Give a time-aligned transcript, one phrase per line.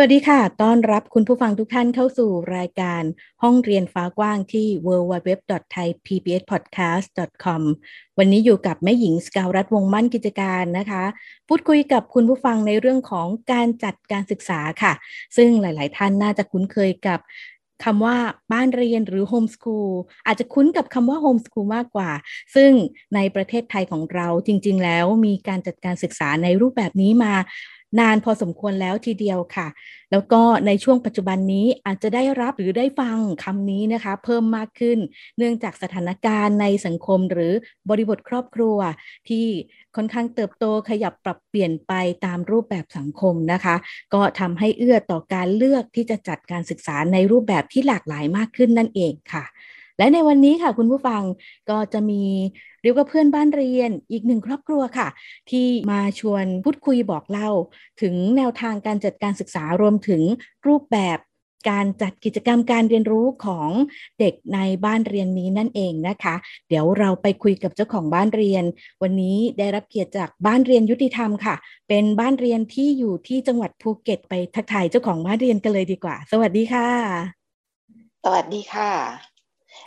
[0.00, 3.02] สวัสดีค่ะ ต้อนรับคุณผู้ฟังทุกท่านเข้าสู่รายการ
[3.42, 7.62] ห้องเรียนฟ้ากว้างที่ www.thaipbspodcast.com
[8.18, 11.04] วันนี้อยู่กับแม่หญิงสกาวรัฐวงมั่นกิจการนะคะ
[11.48, 14.92] พูดคุยกับคุณผู้ฟังในเรื่องของการจัดการศึกษาค่ะ
[15.36, 17.20] ซึ่งหลาย ๆ ท่านน่าจะคุ้นเคยกับ
[17.84, 18.16] คำว่า
[18.52, 19.90] บ้านเรียนหรือโฮมสคูล
[20.26, 22.10] อาจจะคุ้นกับคำว่าโฮมสคูลมากกว่า
[22.54, 22.70] ซึ่ง
[23.14, 27.34] ในประเทศไทยของเราจริง ๆ แล้วมีการจัดการศึกษาในรูปแบบนี้มา
[27.98, 29.68] นานพอสมควรแล้วทีเดียวค่ะ
[30.10, 34.98] แล้วก็ในช่วงปัจจุบันนี้อาจจะได้รับหรือได้ฟังคำนี้นะคะ เพิ่มมากขึ้น
[35.38, 37.52] เนื่องจากสถานการณ์ในสังคมหรือ
[37.88, 38.78] บริบทครอบครัว
[39.28, 39.46] ที่
[39.96, 41.92] ค่อนข้างเติบโตขยับปรับเปลี่ยนไป
[42.26, 43.76] ตามรูปแบบสังคมนะคะ
[44.14, 49.44] ก็ทำให้เอื้อต่อการเลือกที่จะจัดการศึกษาในรูปแบบที่หลากหลายมากขึ้นนั่นเองค่ะ
[49.98, 51.22] และในวันนี้ค่ะคุณผู้ฟัง
[51.70, 52.22] ก็จะมี
[52.82, 55.08] เรียกว่าเพื่อนบ้านเรียนอีกหนึ่งครอบครัวค่ะ
[55.50, 57.50] ที่มาชวนพูดคุยบอกเล่า
[58.02, 60.22] ถึงแนวทางการจัดการศึกษารวมถึง
[60.66, 61.18] รูปแบบ
[61.70, 63.70] การจัดกิจกรรมการเรียนรู้ของ
[64.20, 66.34] เด็กในบ้านเรียนนี้นั่นเองนะคะ
[66.68, 68.64] เดี๋ยวเราไปคุยกับเจ้าของบ้านเรียน
[69.02, 71.54] วันนี้ได้รับเกียรติจากบ้านเรียนยุติธรรมค่ะ
[71.88, 76.88] เป็นบ้านเรียนที่อยู่ที่จังหวัดภูเก็ตไปทักทายเจ้าของบ้านเรียนกันเลยดีกว่า สวัสดีค่ะ
[78.24, 79.37] สวัสดีค่ะ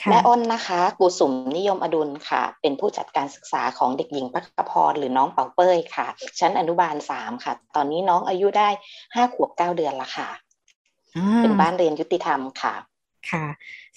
[0.09, 6.07] แม่อ้นนะคะกุสุมนิยมอดุลค่ะ เป็นผู้จัดการศึกษาของเด็กหญิงพักพรหรือน้องเป่าเป้ยค่ะ
[6.39, 8.69] ชั้นอนุบาลสามค่ะ ตอนนี้น้องอายุได้
[9.15, 10.29] ห้าขวบเก้าเดือนละค่ะ
[11.39, 12.73] เป็นบ้านเรียนยุติธรรมค่ะ
[13.31, 13.45] ค่ะ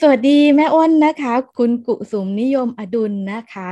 [0.00, 3.70] สวัสดีแม่อ้นนะคะ คุณกุสุมนิยมอดุลนะคะ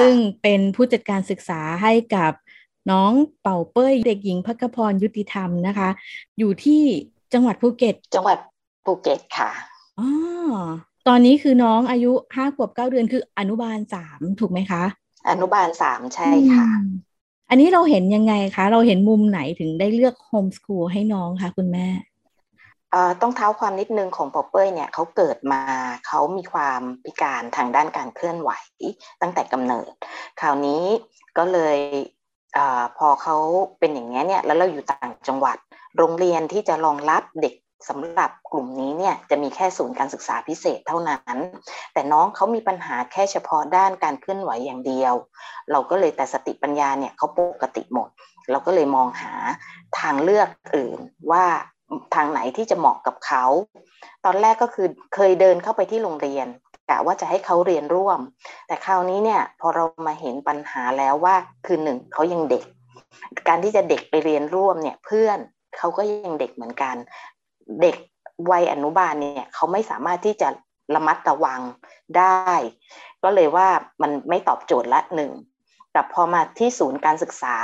[0.00, 2.32] ซึ่งเป็นผู้จัดการศึกษาให้กับ
[2.90, 3.12] น้อง
[3.42, 5.88] เป่าเป้ยเด็กหญิงพักพรยุติธรรมนะคะ
[6.38, 6.82] อยู่ที่
[7.32, 8.38] จังหวัดภูเก็ต จังหวัด
[8.84, 9.50] ภูเก็ตค่ะ
[9.98, 10.08] อ๋อ
[11.12, 14.84] ตอนนี้คือน้องอายุห้าขวบเก้าเดือนคืออนุบาลสามถูกไหมคะ
[15.30, 16.66] อนุบาลสามใช่ค่ะ
[17.50, 21.86] อันนี้เราเห็นยังไงคะ เราเห็นมุมไหนถึงได้เลือกโฮมสคูลให้น้องคะคุณแม่
[23.20, 25.62] ต้องเท้าความนิดนึงของปอเป้ยเนี่ยเขาเกิดมา
[26.06, 28.50] เขามีความพิการทางด้านการเคลื่อนไหว
[29.22, 29.92] ตั้งแต่กำเนิด
[30.40, 30.82] คราวนี้
[31.38, 31.78] ก็เลย
[32.56, 32.58] อ
[32.98, 33.36] พอเขา
[33.78, 35.56] เป็นอย่างนี้เนี่ยแล้วเราอยู่ต่างจังหวัด
[35.96, 37.54] โรงเรียนที่จะรองรับเด็ก
[37.88, 41.38] สำหรับกลุ่มนี้เนี่ยจะมีแค่ศูนย์การศึกษาพิเศษเท่านั้น
[41.92, 45.14] แต่น้องเขามีปัญหาแค่เฉพาะด้านการเคลื่อนไหวอย่างเดียว
[45.70, 48.08] เราก็เลยแต่สติปัญญาเนี่ยเขาปกติหมด
[48.50, 49.32] เราก็เลยมองหา
[50.00, 50.98] ทางเลือกอื่น
[51.30, 51.44] ว่า
[52.14, 53.44] ทางไหนที่จะเหมาะกับเขา
[54.24, 56.46] ตอนแรกก็คือเคยเดินเข้าไปที่โรงเรียน
[56.90, 58.20] กะว่าจะให้เขาเรียนร่วม
[58.66, 61.36] แต่คราวนี้เนี่ยพอเรามาเห็นปัญหาแล้วว่า
[61.66, 62.64] คือหนึ่งเขายังเด็ก
[63.48, 65.38] การที่จะเด็กไปเรียนร่วมเนี่ยเพื่อน
[65.76, 66.96] เขาก็ยังเด็กเหมือนกัน
[67.80, 67.96] เด็ก
[68.50, 70.48] วัยอนุบาลเนี่ยเขาไม่สามารถที่จะ
[70.94, 71.60] ระมัดระวัง
[72.18, 72.52] ได้
[73.22, 73.68] ก็เลยว่า
[74.02, 75.32] มันไม่ตอบโจทย์ละหนึ่ง
[75.92, 77.56] แต่พอมาที่ศูนย์การศึกษา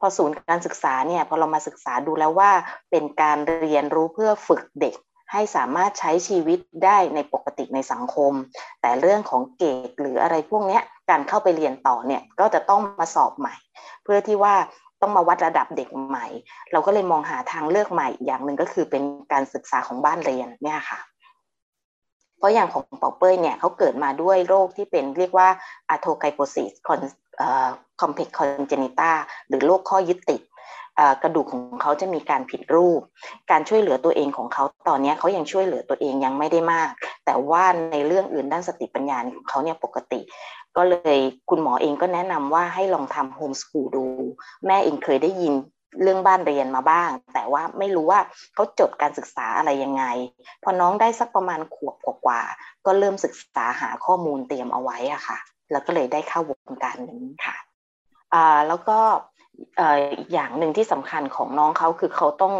[0.00, 2.50] พอศูนย์การศึกษาเนี่ยพอเรามาศึกษาดูแล้วว่า
[2.90, 4.94] เป็นการเรียนรู้เพื่อฝึกเด็ก
[5.32, 8.32] ให้สามารถใช้ชีวิตได้ในปกติในสังคม
[8.80, 10.80] แต่เรื่องของเกรดหรืออะไรพวกนี้
[11.10, 13.54] การเข้าไปเรียนต่อเนี่ยก็จะต้องมาสอบใหม่
[14.04, 14.54] เพื่อที่ว่า
[15.00, 16.26] ต้องมาวัดระดับเด็กใหม่
[16.72, 21.00] เราก็เลยมองหาทางเลือกใหม่อย่างหนึ่งก็คือเป็นการศึกษาของบ้านเรียนเนี่ยค่ะ
[22.38, 25.48] เพราะอย่างของเปาเป้ยเนี่ยเขาเกิดมาด้วยโรคที่เป็นเรียกว่า
[25.88, 29.10] Arthrogryposis Multiplex Congenita
[29.48, 30.42] หรือโรคข้อยึดติด
[31.22, 33.00] กระดูกของเขาจะมีการผิดรูป
[33.50, 36.90] การช่วยเหลือตัวเองของเขาตอนนี้เขายังช่วยเหลือตัวเองยังไม่ได้มาก
[37.26, 40.20] แต่ว่าในเรื่องอื่นด้านสติปัญญาของเขาเนี่ยปกติ
[40.78, 41.18] ก็เลย
[41.50, 44.04] คุณหมอเองก็แนะนำว่าให้ลองทำโฮมสกูลดู
[44.66, 45.54] แม่เองเคยได้ยิน
[46.02, 48.20] เรื่องบ้านเรียนมาบ้าง แต่ว่าไม่รู้ว่า
[48.54, 50.04] เขาจดการศึกษาอะไรยังไง
[50.62, 55.38] พอน้องได้สักประมาณขวบกว่าๆก็เริ่มศึกษาหาข้อมูลเตรียมเอาไว้อะค่ะ
[55.72, 57.56] แล้วก็เลยได้เข้าวงการนี้ค่ะ
[58.68, 58.98] แล้วก็
[60.32, 62.54] อย่างหนึ่งที่สำคัญของน้องเขาคือเขาต้อง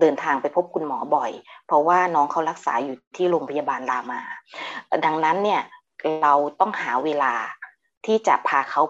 [0.00, 1.30] เดินทางไปพบคุณหมอบ่อย
[1.66, 4.20] เพราะว่าน้องเขารักษาอยู่ที่โรงพยาบาลรามา
[5.04, 5.62] ดังนั้นเนี่ย
[6.22, 7.34] เราต้องหาเวลา
[8.06, 8.82] ที่จะพาเขา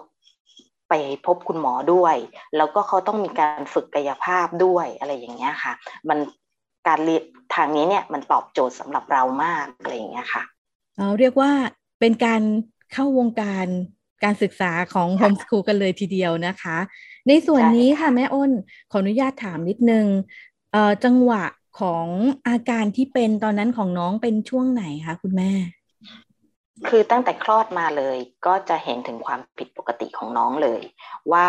[0.89, 0.93] ไป
[1.25, 2.15] พบคุณหมอด้วย
[2.57, 5.73] แล้วก็เขาต้องมีการฝึกกายภาพด้วยอะไรอย่างเงี้ยค่ะ
[6.09, 6.19] มัน
[6.87, 7.23] การเรียน
[7.55, 10.43] ทางนี้เนี่ยมันตอบโจทย์สำหรับเรามากอะไรอย่างเงี้ยค่ะ
[10.97, 11.51] เราเรียกว่า
[11.99, 12.41] เป็นการ
[12.93, 13.67] เข้าวงการ
[14.23, 16.77] การศึกษาของโฮมสคูลกันเลยทีเดียวนะคะ
[17.27, 18.51] ในส่วนนี้ค่ะแม่อ้น
[18.91, 20.05] ขออนุญาตถามนิดนึง
[21.05, 21.43] จังหวะ
[21.79, 22.07] ของ
[22.47, 25.51] อาการที่เป็นตอนนั้นของน้องเป็นช่วงไหนคะคุณแม่
[26.87, 30.81] คือตั้งแต่คลอดมาเลยก็จะเห็นถึงความผิดปกติของน้องเลย
[31.31, 31.45] ว่า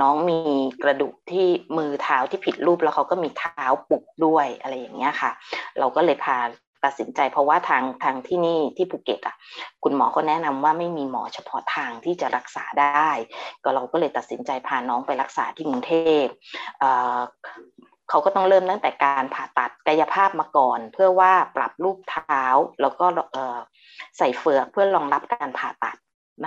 [0.00, 0.40] น้องมี
[0.82, 1.46] กระดูกที่
[1.76, 5.30] มือเท้าที่ผิดรูปแล้วเขาก็มีเท้าปุกด้วยอะไรอย่างเงี้ยค่ะ
[5.78, 6.38] เราก็เลยพา
[6.84, 9.36] ตัดสินใจเพราะว่าทางทางที่นี่ที่ภูเก็ตอะ
[9.82, 13.10] คุณหมอก็แนะนำว่าไม่มีหมอเฉพาะทางที่จะรักษาได้
[13.64, 16.24] ก็เราก็เลยตัดสินใจพาน้องไปรักษาที่กรุงเทพ
[18.10, 22.44] เขาก็ต้องเริ่มตั้งแต่การผ่าตัดกายภาพมาก่อน เพื่อว่าปรับรูปเท้า
[22.80, 23.06] แล้วก็
[24.18, 25.96] ใส่เฟือกเพื่อรองรับการผ่าตัด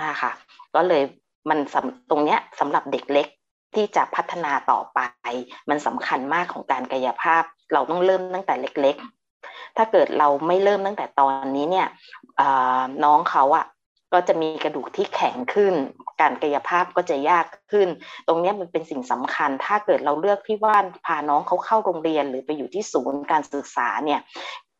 [0.08, 0.32] ะคะ
[0.74, 1.02] ก็เลย
[1.50, 1.58] มัน
[2.10, 3.26] ตรงเนี้ยสำหรับเด็กเล็ก
[3.74, 5.00] ที่จะพัฒนาต่อไป
[5.70, 11.86] มันสำคัญมากของการกายภาพ เราต้องเริ่มตั้งแต่เล็กๆ ถ้าเกิดเราไม่เริ่มตั้งแต่ตอนนี้เนี่ย
[13.04, 13.66] น้องเขาอะ
[14.12, 15.74] ก็จะมีกระดูกที่แข็งขึ้น
[16.20, 17.88] การกายภาพก็จะยากขึ้น
[18.28, 20.76] ตรงนี้มันเป็นสิ่งสำคัญ ถ้าเกิดเราเลือกที่ว่า
[21.06, 24.20] พาน้องเขาเข้าโรงเรียน หรือไปอยู่ที่ศูนย์การศึกษาเนี่ย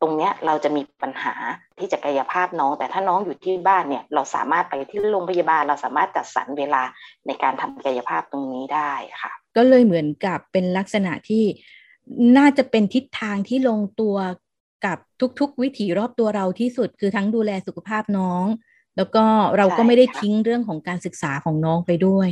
[0.01, 1.33] ตรงนี้เราจะมีปัญหา
[1.79, 6.83] ที่จะกายภาพน้อง แต่ถ้าน้องอยู่ที่บ้านเนี่ยเราสามารถไปที่โรงพยาบาล เราสามารถจัดสรรเวลา
[7.27, 8.91] ในการทำกายภาพตรงนี้ได้
[9.23, 11.45] ค่ะ ก็เลยเหมือนกับเป็นลักษณะที่
[12.37, 14.15] น่าจะเป็นทิศทางที่ลงตัว
[14.85, 14.97] กับ
[15.39, 18.45] ทุกๆ วิถีรอบตัวเราที่สุด คือทั้งดูแลสุขภาพน้อง
[18.97, 19.23] แล้วก็
[19.57, 22.29] เราก็ไม่ได้ทิ้งเรื่องของการศึกษาของน้องไปด้วย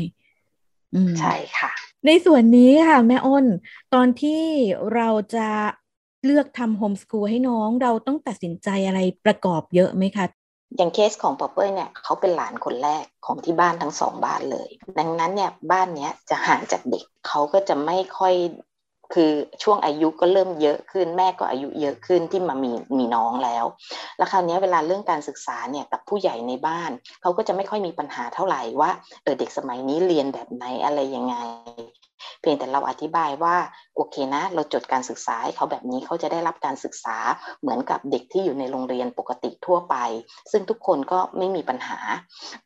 [1.19, 1.71] ใช่ค่ะ
[2.06, 3.45] ในส่วนนี้ค่ะแม่อ้น
[3.94, 4.44] ตอนที่
[4.95, 5.50] เราจะ
[6.25, 10.25] เลือกทำโฮมสคูลให้น้องเราต้องตัดสินใจอะไรประกอบเยอะไหมคะ
[10.77, 14.69] อย่างเคสของปอเป้ยเนี่ยเขาเป็นหลานคนแรกของที่บ้านทั้งสองบ้านเลย
[15.00, 18.33] ดังนั้นเนี่ยบ้านเนี้ยจะห่างจากเด็กเขาก็จะไม่ค่อย
[19.13, 19.31] คือ
[19.63, 23.65] ช่วงอายุก็เริ่มเยอะขึ้น แม่ก็อายุเยอะขึ้นที่มามีมีน้องแล้ว
[24.18, 28.92] แล้วคราวนี้เวลาเรื่องการศึกษาเนี่ยกับผู้ใหญ่ในบ้านเขาก็จะไม่ค่อยมีปัญหาเท่าไหร่ว่า
[29.24, 31.36] เออเด็กสมัยนี้เรียนแบบไหนอะไรยังไง
[32.41, 33.56] เพียงแต่เราอธิบายว่า
[33.95, 37.18] โอเคนะ เราจดการศึกษาให้เขาแบบนี้เขาจะได้รับการศึกษา
[37.62, 39.95] เหมือนกับเด็กที่อยู่ในโรงเรียนปกติทั่วไป
[40.51, 42.00] ซึ่งทุกคนก็ไม่มีปัญหา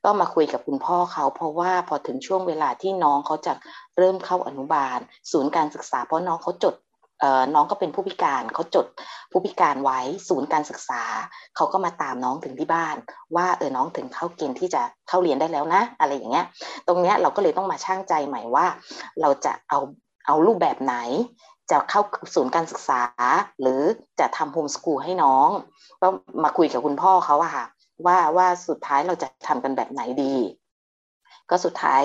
[0.04, 3.54] ก็มาคุยกับคุณพ่อเขา เพราะว่าพอถึงช่วงเวลาที่น้องเขาจะ
[3.98, 5.00] เริ่มเข้าอนุบาล
[5.31, 6.75] ศูนย์การศึกษาเพราะน้องเขาจด
[7.54, 8.86] น้องก็เป็นผู้พิการเขาจด
[9.32, 11.04] ผู้พิการไว้ศูนย์การศึกษา
[11.56, 12.96] เขาก็มาตามน้องถึงที่บ้าน
[13.36, 16.46] ว่าเออน้องถึงเข้าเกณฑ์ที่จะเข้าเรียนได้แล้วนะ อะไรอย่างเงี้ย
[16.88, 18.66] ตรงเนี้ยเราก็เลยต้องมาช่างใจใหม่ว่า
[19.22, 19.80] เราจะเอา
[20.28, 20.96] เอารูปแบบไหน
[21.72, 22.02] จะเข้า
[22.36, 23.02] ศูนย์การศึกษา
[23.62, 23.82] หรือ
[24.20, 25.50] จะทำโฮมสกูลให้น้อง
[26.02, 26.08] ก็
[26.44, 27.66] มาคุยกับคุณพ่อเขาอะค่ะ
[28.06, 30.36] ว่าว่าสุดท้ายเราจะทำกันแบบไหนดี
[31.50, 32.02] ก็สุดท้าย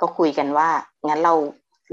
[0.00, 0.68] ก็คุยกันว่า
[1.06, 1.34] งั้นเรา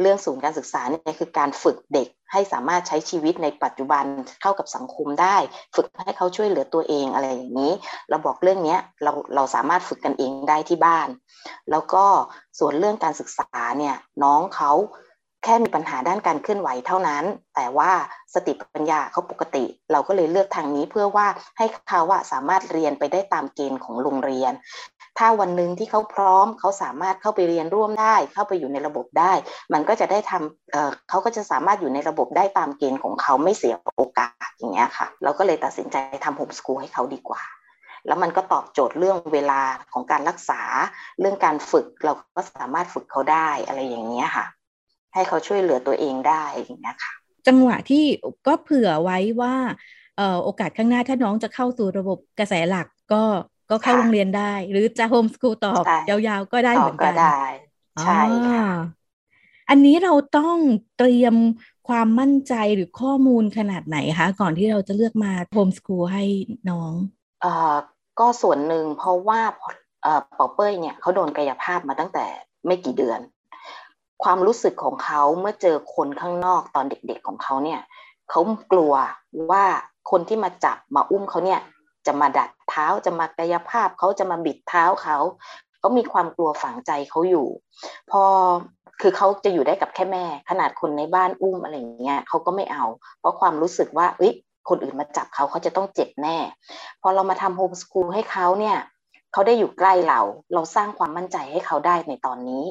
[0.01, 4.05] เรื่องศูนย์การศึกษาเนี่ยคือการฝึกเด็ก ให้สามารถใช้ชีวิตในปัจจุบัน
[4.41, 5.37] เข้ากับสังคมได้
[5.75, 7.73] ฝึกให้เขาช่วยเหลือตัวเองอะไรอย่างนี้
[8.09, 11.07] เราบอกเรื่องนี้เราเราสามารถฝึกกันเองได้ที่บ้าน
[11.71, 12.05] แล้วก็
[12.59, 14.71] ส่วนเรื่องการศึกษาเนี่ยน้องเขา
[15.43, 17.23] แค่มีปัญหาด้านการเคลื่อนไหวเท่านั้น
[17.55, 17.91] แต่ว่า
[18.33, 21.27] สติปัญญาเขาปกติ เราก็เลยเลือกทางนี้เพื่อว่า
[21.57, 24.53] ให้เขาว่าสามารถเรียนไปได้ตามเกณฑ์ของโรงเรียน
[25.17, 29.33] ถ้าวันหนึ่งที่เขาพร้อมเขาสามารถเข้าไปเรียนร่วมได้ เข้าไปอยู่ในระบบได้
[29.73, 35.95] มันก็จะได้ทำเเขาก็จะสามารถอยู่ในระบบได้ตามเกณฑ์ของเขาไม่เสียโอกาสอย่างเงี้ยค่ะ เราก็เลยตัดสินใจ
[36.25, 37.41] ทำโฮมสกูลให้เขาดีกว่า
[38.07, 39.61] แล้วมันก็ตอบโจทย์เรื่องเวลา
[39.93, 40.61] ของการรักษา
[41.19, 44.45] เรื่องการฝึกเราก็สามารถฝึกเขาได้อะไรอย่างเงี้ยค่ะ
[45.13, 47.13] ให้เขาช่วยเหลือตัวเองได้อย่างนี้ค่ะ
[47.47, 48.05] จังหวะที่
[48.47, 49.55] ก็เผื่อไว้ว่า
[50.43, 53.23] โอกาสข้างหน้าถ้าน้องจะเข้าสู่ระบบกระแสหลักก็
[53.69, 54.41] ก็เข้าโรงเรียนได้
[54.71, 55.71] หรือจะโฮมสกูลต่อ
[56.09, 57.25] ยาวๆก็ได้เหมือนกันได้
[58.01, 58.13] ใช่
[58.49, 58.63] ค่ะ
[59.69, 60.57] อันนี้เราต้อง
[60.95, 61.35] เตรียม
[61.87, 66.23] ความมั่นใจหรือข้อมูลขนาดไหนคะ ก่อนที่เราจะเลือกมาโฮมสกูลให้
[66.69, 66.93] น้อง
[67.41, 67.75] เอ่อ
[68.19, 69.41] ก็ส่วนหนึ่งเพราะว่า
[70.03, 72.25] เอ่อปอเป้ยเนี่ยเขาโดนกายภาพมาตั้งแต่
[72.65, 73.19] ไม่กี่เดือน
[74.23, 77.79] ความรู้สึกของเขาเมื่อเจอคนข้างนอกตอนเด็กๆของเขาเนี่ย
[78.29, 78.41] เขา
[78.71, 78.93] กลัว
[79.51, 79.63] ว่า
[80.11, 81.59] คนที่มาจับมาอุ้มเขาเนี่ย
[82.07, 85.17] จะมาดัดเท้าจะมากายภาพเขาจะมาบิดเท้าเขา
[85.79, 87.47] เขามีความกลัวฝังใจเขาอยู่
[88.11, 88.23] พอ
[89.01, 92.85] คือเขาจะอยู่ได้กับแค่แม่ ขนาดคนในบ้านอุ้มอะไรอย่างเงี้ยเขาก็ไม่เอา
[93.19, 94.33] เพราะความรู้สึกว่าเอ้ย
[94.69, 96.37] คนอื่นมาจับเขาเขาจะต้องเจ็บแน่
[97.01, 98.77] พอเรามาทำโฮมสกูลให้เขาเนี่ย
[99.33, 100.21] เขาได้อยู่ใกล้เรา
[100.53, 102.63] เราสร้างความมั่นใจให้เขาได้ในตอนนี้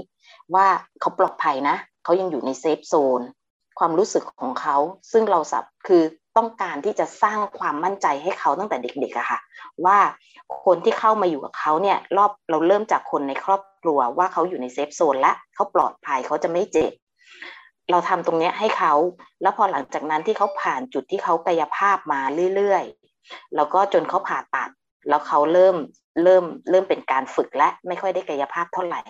[0.54, 0.66] ว่า
[1.00, 3.20] เขาปลอดภัยนะเขายังอยู่ใน safe zone
[3.78, 4.76] ความรู้สึกของเขา
[5.12, 6.02] ซึ่งเราสับคือ
[6.36, 9.38] ต้องการที่จะสร้างความมั่นใจให้เขาตั้งแต่เด็กๆอะค่ะ
[9.84, 9.98] ว่า
[10.64, 16.92] คนที่เข้ามาอยู่กับเขาเนี่ยรอบเราเริ่มจากคนในครอบครัวว่าเขาอยู่ใน safe zone และเขาปลอดภัยเขาจะไม่เจ็บ
[17.90, 18.94] เราทำตรงนี้ให้เขา
[19.42, 22.20] แล้วพอหลังจากนั้นที่เขาผ่านจุดที่เขากายภาพมา
[22.54, 24.70] เรื่อยๆ แล้วก็จนเขาผ่าตัด
[25.08, 25.76] แล้วเขาเริ่ม
[26.22, 29.00] เริ่มเริ่มเป็นการฝึกและไม่ค่อยได้กายภาพเท่าไหร่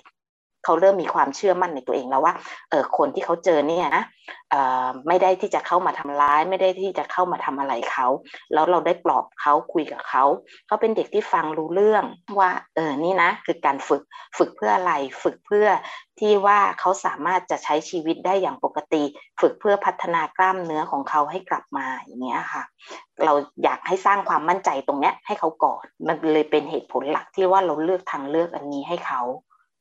[0.64, 2.35] เขาเริ่มมีความเชื่อมั่นในตัวเองแล้วว่า
[2.71, 4.04] เออคนที่เขาเจอเนี่ยนะ
[4.50, 4.54] เอ
[4.85, 8.07] อไม่ได้ที่จะเข้ามาทำร้าย ไม่ได้ที่จะเข้ามาทำอะไรเขา
[8.52, 10.25] แล้วเราได้ปลอบเขาคุยกับเขา
[10.66, 12.04] เขาเป็นเด็กที่ฟังรู้เรื่อง
[12.38, 14.02] ว่าเออนี่นะ คือการฝึก
[14.38, 14.92] ฝึกเพื่ออะไร
[15.23, 15.69] ฝึกเพื่อ
[16.21, 19.02] ที่ว่าเขาสามารถจะใช้ชีวิตได้อย่างปกติ
[19.40, 22.62] ฝึกเพื่อพัฒนากล้ามเนื้อของเขาให้กลับมาอย่างเงี้ยค่ะ
[23.25, 23.33] เรา
[23.64, 29.23] อยากให้สร้างความมั่นใจตรงเนี้ยให้เขาก่อน มันเลยเป็นเหตุผลหลักที่ว่าเราเลือกทางเลือกอันนี้ให้เขา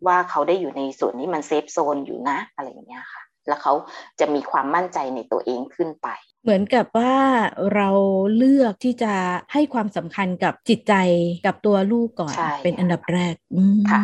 [0.07, 3.73] ว่าเขาได้อยู่ในส่วนนี้มันเซฟโซนอยู่นะอะไรอย่างเงี้ยค่ะ แล้วเขา
[4.19, 6.07] จะมีความมั่นใจในตัวเองขึ้นไป
[6.43, 7.15] เหมือนกับว่า
[7.75, 7.89] เรา
[8.35, 9.13] เลือกที่จะ
[9.53, 10.93] ให้ความสำคัญกับจิตใจ
[11.45, 14.01] กับตัวลูกก่อนเป็นอันดับแรกอืค่ะ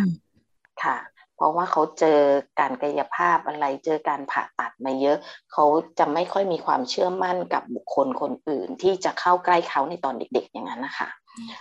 [0.84, 0.98] ค่ะ
[1.36, 2.20] เพราะว่าเขาเจอ
[2.60, 5.18] การกายภาพอะไรเจอการผ่าตัดมาเยอะ
[5.54, 5.66] เขา
[6.00, 11.10] จะไม่ค่อยมีความเชื่อมั่นกับบุคคลคนอื่น ที่จะเข้าใกล้เขาในตอนเด็ก ๆ อย่างนั้นนะคะ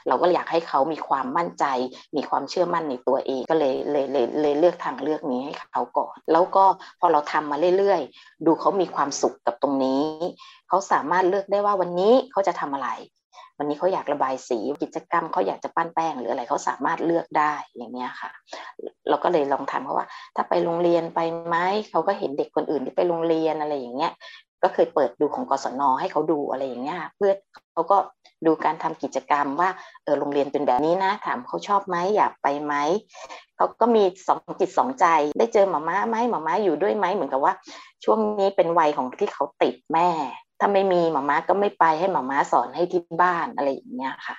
[0.09, 1.65] เราก็อยากให้เขามีความมั่นใจ
[2.17, 6.65] มีความเชื่อมั่นในตัวเองก็เลยเลยเลยเลยเลือกทางเลือกนี้ให้เขาก่อน แล้วก็
[7.01, 10.03] พอเราทำมาเรื่อยๆ ดูเขามีความสุขกับตรงนี้
[10.69, 12.89] เขาสามารถเลือกได้ว่าวันนี้เขาจะทำอะไร
[13.59, 18.31] วันนี้เขาอยากระบายสีกิจกรรมเขาอยากจะปั้นแป้งหรืออะไรเขาสามารถเลือกได้อย่างเงี้ยค่ะ
[19.09, 20.07] เราก็เลยลองถามเขาว่า
[20.37, 21.57] ถ้าไปโรงเรียนไปไหม
[21.91, 24.13] เขาก็เห็นเด็กคนอื่นที่ไปโรงเรียนอะไรอย่างเงี้ย
[24.67, 27.33] ก็เคยเปิดดูของกศนให้เขาดูอะไรอย่างเงี้ยเพื่อ
[27.73, 27.97] เขาก็
[28.47, 29.71] ดูการทำกิจกรรมว่า
[30.05, 32.75] เออโรงเรียนเป็นแบบนี้นะ ถามเขาชอบไหมอยากไปไหม
[33.57, 35.07] เขาก็มีสองจิตสองใจ
[35.39, 37.53] ได้เจอหมาม้าไหมหมาม้าอยู่ด้วยไหมเหมือนกับว่า
[38.05, 40.09] ช่วงนี้เป็นวัยของที่เขาติดแม่
[40.61, 44.37] ถ้าไม่มีหมาม้าก็ไม่ไปให้หมาม้าสอนให้ที่บ้านอะไรอย่างเงี้ยค่ะ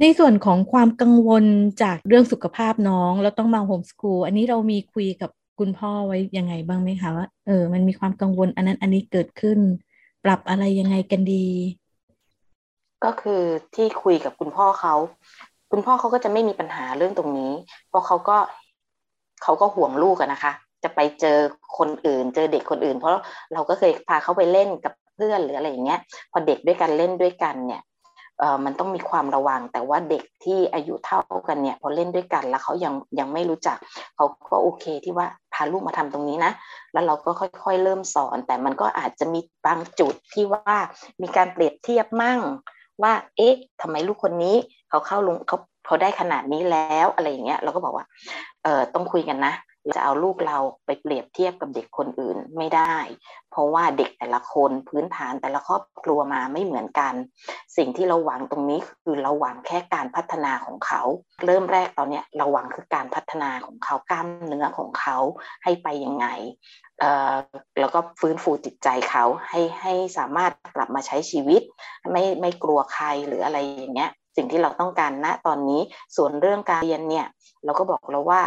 [0.00, 1.44] ในส่วนของความกังวล
[1.82, 9.58] จากเรื่องสุขภาพน้องแล้วต้องมาโฮมสกูลอันนี้เรามีคุยกับ คุณพ่อไว้ยังไงบ้างไหมคะว่าเออ มันมีความกังวลอันนั้นอันนี้เกิดขึ้น
[10.24, 11.46] ปรับอะไรยังไงกันดี
[13.04, 13.42] ก็คือ
[13.74, 14.94] ที่คุยกับคุณพ่อเขา
[15.70, 17.52] คุณพ่อเขาก็จะไม่มีปัญหาเรื่องตรงนี้
[17.88, 18.36] เพราะเขาก็
[19.42, 20.52] เขาก็ห่วงลูกนะคะ
[20.84, 21.38] จะไปเจอ
[21.78, 23.12] คนอื่น เจอเด็กคนอื่น เพราะ
[23.52, 26.00] เราก็เคยพาเขาไปเล่นกับเพื่อนหรืออะไรอย่างเงี้ย
[26.32, 27.82] พอเด็กด้วยกันเล่นด้วยกันเนี่ย
[28.38, 33.76] เออมันต้องมีความระวังแต่ว่าเด็กที่อายุเท่ากันเนี่ยพอเล่นด้วยกันแล้วเขายังยังไม่รู้จัก
[34.16, 36.52] เขาก็โอเคที่ว่า พาลูกมาทำตรงนี้นะ
[36.92, 40.76] แล้วเราก็ค่อยๆเริ่มสอน แต่มันก็อาจจะมีบางจุดที่ว่า
[41.22, 42.38] มีการเปรียบเทียบมั่ง
[43.02, 44.56] ว่า เอ๊ะทำไมลูกคนนี้
[44.90, 48.06] เขาเข้าลงเขาเขาได้ขนาดนี้แล้วอะไรอย่างเงี้ย เราก็บอกว่า
[48.62, 49.52] เออต้องคุยกันนะ
[49.94, 52.96] จะเอาลูกเราไปเปรียบเทียบกับเด็กคนอื่นไม่ได้
[53.50, 57.14] เพราะว่าเด็กแต่ละคนพื้นฐานแต่ละครอบครัวมาไม่เหมือนกัน
[57.76, 61.02] สิ่งที่เราหวังตรงนี้คือเราหวังแค่การพัฒนาของเขา
[61.46, 65.18] เริ่มแรกตอนนี้เราหวังคือการพัฒนาของเขากล้ามเนื้อของเขา
[65.64, 66.26] ให้ไปยังไง
[67.80, 71.62] แล้วก็ฟื้นฟูจิตใจเขาให้ให้สามารถกลับมาใช้ชีวิต
[72.12, 75.80] ไม่ไม่กลัวใครหรืออะไรอย่างเงี้ยสิ่งที่เราต้องการณตอนนี้
[76.16, 77.26] ส่วนเรื่องการเรียนเนี่ย
[77.64, 78.42] เราก็บอกเราว่า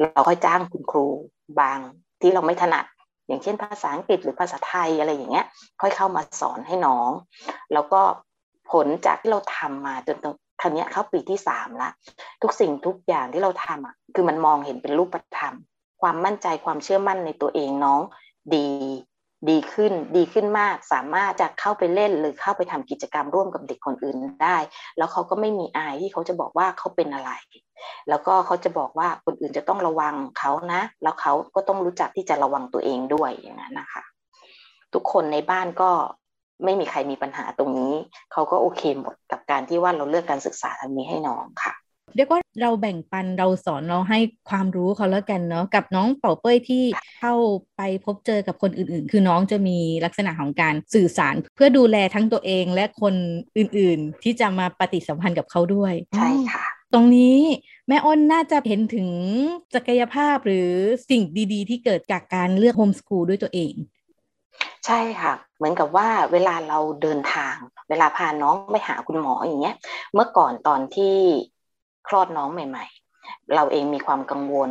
[0.00, 1.06] เราค่อยจ้างคุณครู
[1.60, 1.78] บาง
[2.20, 2.84] ที่เราไม่ถนัด
[3.26, 5.46] อย่างเช่นภาษาอังกฤษหรือภาษาไทยอะไรอย่างเงี้ย
[5.80, 7.10] ค่อยเข้ามาสอนให้น้อง
[7.72, 8.00] แล้วก็
[8.72, 11.90] ผลจากที่เราทำมาจนตรงทันนี้เข้าปีที่สามละ
[12.42, 15.54] ทุกสิ่งทุกอย่างที่เราทำอะคือมันมองเห็นเป็นรูปธรรม
[16.02, 18.00] ความมั่นใจความเชื่อมั่นในตัวเองน้อง
[18.54, 18.66] ดี
[19.50, 24.56] ดีขึ้นดีขึ้นมาก สามารถจะเข้าไปเล่นหรือเข้าไปทำกิจกรรมร่วมกับเด็กคนอื่นได้
[24.98, 27.30] แล้วเขาก็ไม่มีอายที่เขาจะบอกว่าเขาเป็นอะไร
[28.08, 34.02] แล้วก็เขาจะบอกว่าคนอื่นจะต้องระวังเขานะ แล้วเขาก็ต้องรู้จักที่จะระวังตัวเองด้วยอย่างนั้นนะคะ
[34.94, 35.90] ทุกคนในบ้านก็
[36.64, 37.94] ไม่มีใครมีปัญหาตรงนี้
[38.32, 41.74] เขาก็โอเคหมดกับการที่ว่าเราเลือกการศึกษาทางนี้ให้น้องค่ะ
[42.16, 44.18] เรียกว่าเราแบ่งปันเราสอนเราให้
[44.50, 46.84] ความรู้เขาแล้วกันเนาะกับน้องเป่าเป้ยที่
[47.18, 47.34] เข้า
[47.76, 53.14] ไปพบเจอกับคนอื่น ๆ คือน้องจะมีลักษณะของการสื่อสารเพื่อดูแลทั้งตัวเองและคน
[53.58, 56.64] อื่น ๆ ที่จะมาปฏิสัมพันธ์กับเขาด้วยใช่ค่ะ
[56.94, 57.38] ตรงนี้
[57.88, 59.08] แม่อ้นน่าจะเห็นถึง
[59.74, 60.70] ศักยภาพหรือ
[61.10, 63.74] สิ่งดี ๆ ที่เกิดจากการเลือกโฮมสกูลด้วยตัวเอง
[64.86, 67.56] ใช่ค่ะ เหมือนกับว่าเวลาเราเดินทาง
[67.90, 69.76] เวลาพาน้องไปหาคุณหมออย่างเงี้ย
[70.14, 71.16] เมื่อก่อนตอนที่
[72.08, 72.86] คลอดน้องใหม่
[73.18, 74.70] ๆ เราเองมีความกังวล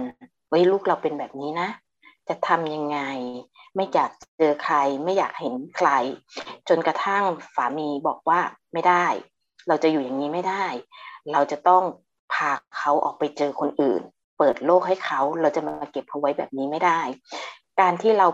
[0.50, 1.69] ว่าลูกเราเป็นแบบนี้นะ
[2.29, 3.00] จะทำยังไง
[3.75, 5.89] ไม่อยากเจอใคร ไม่อยากเห็นใคร
[6.69, 7.23] จนกระทั่ง
[7.55, 8.39] สามีบอกว่า
[8.73, 9.05] ไม่ได้
[9.67, 10.65] เราจะอยู่อย่างนี้ไม่ได้
[11.31, 11.83] เราจะต้อง
[12.33, 14.01] พาเขาออกไปเจอคนอื่น
[14.38, 17.01] เปิดโลกให้เขาเราจะมาเก็บเขาไว้แบบนี้ไม่ได้
[17.79, 18.27] การที่เรา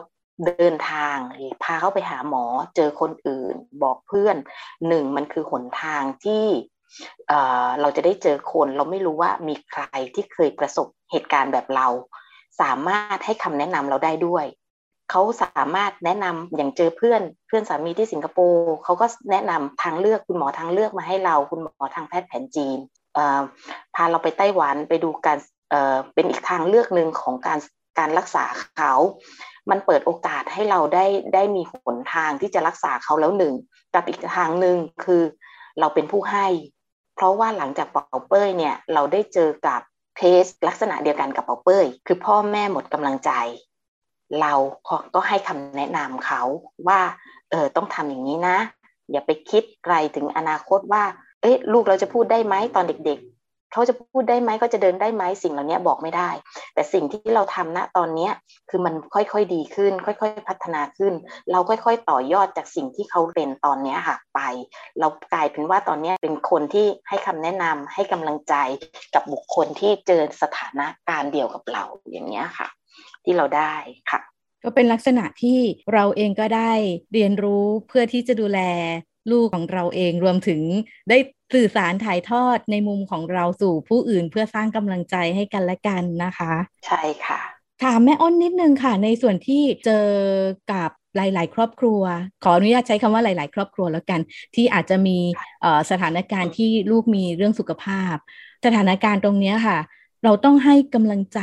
[0.45, 1.17] เดินทาง
[1.63, 2.43] พาเขาไปหาหมอ
[2.75, 4.37] เจอคนอื่น บอกเพื่อน
[4.87, 6.45] หนึ่งมันคือหนทางที่
[7.81, 9.81] เราจะได้เจอคนเราไม่รู้ว่ามีใคร
[10.15, 11.87] ที่เคยประสบเหตุการณ์แบบเรา
[12.61, 14.45] สามารถให้คำแนะนำเราได้ด้วย
[15.11, 22.79] เขาสามารถแนะนำอย่างเจอเพื่อนเพื่อนสามีที่สิงคโปร์เขาก็แนะนำทางเลือกคุณหมอทางเลือกมาให้เรา คุณหมอทางแพทย์แผนจีน
[23.95, 25.37] พาเราไปไต้หวันไปดูการ
[25.69, 27.59] เเป็นอีกทางเลือกหนึ่งของการ
[27.99, 28.45] การรักษา
[28.77, 28.93] เขา
[29.69, 33.53] มันเปิดโอกาสให้เราได้ได้มีหนทางที่จะรักษาเขาแล้วหนึ่ง
[33.93, 35.23] กับอีกทางหนึ่งคือ
[35.79, 36.47] เราเป็นผู้ให้
[37.17, 39.81] เพราะว่าหลังจากเป่าเป้ยเนี่ยเราได้เจอกับ
[40.17, 43.31] เคสลักษณะเดียวกันกับเป่าเป้ย คือพ่อแม่หมดกำลังใจ
[44.41, 44.53] เรา
[45.15, 46.41] ก็ให้คำแนะนำเขา
[46.87, 46.99] ว่า
[47.51, 48.57] เออต้องทำอย่างนี้นะ
[49.11, 51.03] อย่าไปคิดไกลถึงอนาคตว่า
[51.41, 53.19] เอ๊ะลูกเราจะพูดได้ไหมตอนเด็ก
[53.71, 56.29] เขาจะพูดได้ไหมก็จะเดินได้ไหมสิ่งเหล่านี้บอกไม่ได้
[56.73, 58.29] แต่สิ่งที่เราทำณตอนนี้
[58.69, 61.13] คือมันค่อยๆดีขึ้น ค่อยๆพัฒนาขึ้น
[61.51, 64.39] เราค่อยๆต่อยอดจากสิ่งที่เขาเป็นตอนนี้ค่ะไป
[64.99, 68.53] เรากลายเป็นว่าตอนนี้เป็นคนที่ให้คำแนะนำให้กำลังใจ
[69.13, 72.67] กับบุคคลที่เจอสถานะการเดียวกับเราอย่างนี้ค่ะ
[73.23, 73.73] ที่เราได้
[74.11, 74.21] ค่ะ
[74.63, 75.59] ก็เป็นลักษณะที่
[75.93, 76.71] เราเองก็ได้
[77.13, 78.59] เรียนรู้เพื่อที่จะดูแล
[79.31, 80.61] ลูกของเราเองรวมถึง
[81.09, 81.17] ได้
[81.53, 86.53] สื่อสารถ่ายทอดในมุมของเราสู่ผู้อื่นเพื่อสร้างกำลังใจให้กันและกันนะคะ
[86.85, 87.39] ใช่ค่ะ
[87.83, 90.07] ถามแม่อ้นนิดนึงค่ะ ในส่วนที่เจอ
[90.71, 92.01] กับหลาย ๆ ครอบครัว
[92.43, 94.19] ขออนุญาตใช้คำว่าหลาย ๆ ครอบครัวแล้วกัน
[94.55, 95.17] ที่อาจจะมี
[95.91, 98.15] สถานการณ์ที่ลูกมีเรื่องสุขภาพ
[98.65, 99.77] สถานการณ์ตรงนี้ค่ะ
[100.23, 101.39] เราต้องให้กำลังใจ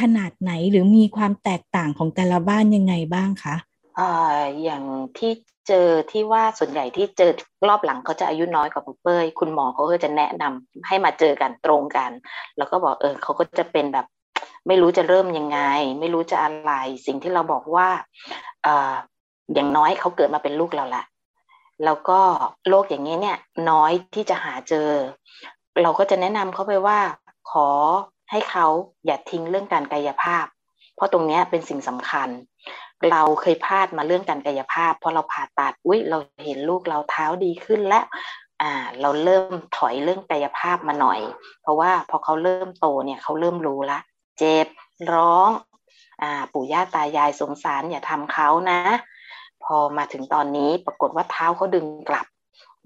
[0.00, 3.54] ขนาดไหนหรือมีความแตกต่างของแต่ละบ้านยังไงบ้างคะ
[3.98, 4.12] อ่า
[4.62, 4.84] อย่าง
[5.18, 5.32] ที่
[5.68, 7.30] เจอที่ว่าส่วนใหญ่ที่เจอ
[7.68, 12.10] รอบหลังเขาจะอายุน้อยกว่าปุ๊เป้ยคุณหมอเขาก็จะแนะนำให้มาเจอกันตรงกัน
[12.56, 14.06] แล้วก็บอกเออเขาก็จะเป็นแบบ
[14.66, 15.58] ไม่รู้จะเริ่มยังไง
[16.00, 16.72] ไม่รู้จะอะไร
[17.06, 17.88] สิ่งที่เราบอกว่า
[18.62, 18.94] เอ่อ
[19.54, 21.04] อย่างน้อยเขาเกิดมาเป็นลูกเราละ
[21.84, 22.20] แล้วก็
[22.68, 23.38] โรคอย่างนี้เนี่ย
[23.70, 24.88] น้อยที่จะหาเจอ
[25.82, 26.98] เราก็จะแนะนำเขาไปว่า
[27.50, 27.68] ขอ
[28.30, 28.66] ให้เขา
[29.06, 30.46] อย่าทิ้งเรื่องการกายภาพ
[30.96, 32.28] เพราะตรงนี้เป็นสิ่งสำคัญ
[33.10, 38.04] เราเคยพลาดมาเรื่องการกายภาพพอเราผ่าตัดอุ้ยเราเห็นลูกเราเท้าดีขึ้นแล้ว
[38.62, 41.20] อ่าเราเริ่มถอยเรื่องกายภาพมาหน่อย
[41.62, 43.98] เพราะว่าพอเขาเริ่มโตเนี่ยเขาเริ่มรู้ละ
[44.38, 44.68] เจ็บ
[45.14, 45.50] ร้อง
[46.22, 48.80] อ่าปู่ย่าตายายสงสารอย่าทำเขานะ
[49.64, 52.26] พอมาถึงตอนนี้ปรากฏว่าเท้าเขาดึงกลับ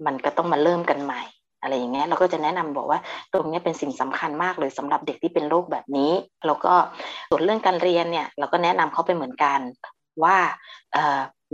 [0.05, 1.23] มันก็ต้องมาเริ่มกันใหม่
[1.61, 2.99] อะไรอย่างเงี้ยเราก็จะแนะนำบอกว่า
[3.33, 6.11] ตรงนี้เป็นสิ่งสำคัญมากเลยสำหรับเด็กที่เป็นโรคแบบนี้
[6.45, 6.73] แล้วก็
[7.29, 9.59] ส่วนเรื่องการเรียนเนี่ยเราก็แนะนำเขาไปเหมือนกัน
[10.23, 10.37] ว่า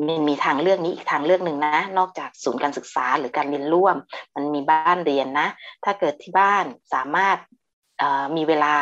[0.07, 3.95] มันมีทางเลือกนี้อีกทางเลือกหนึ่งนะ นอกจากศูนย์การศึกษาหรือการเรียนร่วม
[4.35, 5.47] มันมีบ้านเรียนนะ
[5.83, 7.37] ถ้าเกิดที่บ้านสามารถ
[8.35, 8.75] มีเวลา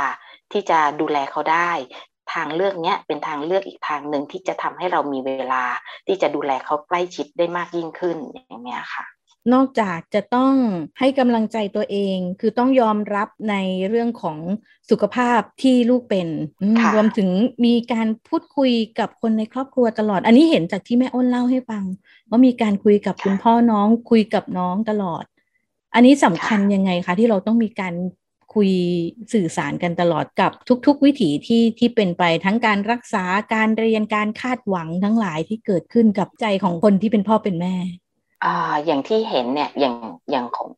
[0.52, 1.72] ที่จะดูแลเขาได้
[2.34, 5.64] ทางเลือกนี้เป็นทางเลือกอีกทางหนึ่งที่จะทำให้เรามีเวลา
[6.08, 9.06] ที่จะดูแลเขาใกล้ชิดได้มากยิ่งขึ้นอย่างนี้ค่ะ
[9.54, 10.54] นอกจากจะต้อง
[11.00, 13.56] ให้กำลังใจตัวเอง คือต้องยอมรับใน
[13.90, 14.38] เรื่องของ
[14.90, 16.28] สุขภาพที่ลูกเป็น
[16.94, 17.30] รวมถึง
[17.66, 21.84] มีการพูดคุยกับคนในครอบครัวตลอด อันนี้เห็นจากที่แม่อ้นเล่าให้ฟัง
[22.30, 25.24] ว่ามีการคุยกับคุณพ่อน้องคุยกับน้องตลอด
[25.96, 27.94] อันนี้สำคัญยังไงคะที่เราต้องมีการ
[28.54, 28.72] คุย
[29.34, 30.52] สื่อสารกันตลอดกับ
[30.86, 37.76] ทุก ๆ วิถีที่ที่เป็นไปทั้งการรักษาการเรียนการคาดหวังทั้งหลายที่เกิดขึ้นกับใจของคนที่เป็นพ่อเป็นแม่
[38.44, 39.96] อ่าอย่างที่เห็นเนี่ยอย่าง
[40.32, 40.70] อย่างของ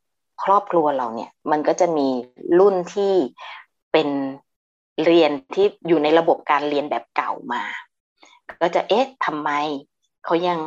[0.44, 2.08] ครอบครัวเราเนี่ย มันก็จะมี
[2.60, 3.14] รุ่นที่
[3.92, 4.10] เป็น
[5.06, 7.64] เรียนที่อยู่ในระบบการเรียนแบบเก่ามา
[8.62, 9.50] ก็จะเอ๊ะทำไม
[10.26, 10.60] เขายัง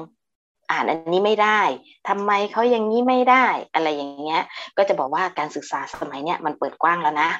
[0.71, 1.61] อ่านอันนี้ไม่ได้
[2.09, 4.43] ทำไมเขายังนี้ไม่ได้ อะไรอย่างเงี้ย
[4.77, 7.31] ก็จะบอกว่าการศึกษาสมัยเนี้ยมันเปิดกว้างแล้วนะ